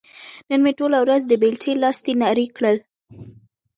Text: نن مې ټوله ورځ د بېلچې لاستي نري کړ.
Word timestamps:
نن 0.49 0.59
مې 0.65 0.71
ټوله 0.79 0.97
ورځ 1.01 1.21
د 1.27 1.33
بېلچې 1.41 1.71
لاستي 1.81 2.13
نري 2.21 2.47
کړ. 2.57 2.75